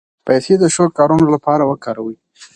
[0.27, 2.17] پیسې د ښو کارونو لپاره وکاروئ.